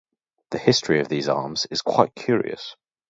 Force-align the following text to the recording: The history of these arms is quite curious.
The 0.49 0.57
history 0.57 0.99
of 0.99 1.09
these 1.09 1.29
arms 1.29 1.67
is 1.69 1.83
quite 1.83 2.15
curious. 2.15 2.75